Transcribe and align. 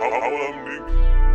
How 0.00 0.08
Our, 0.08 0.22
our 0.22 1.29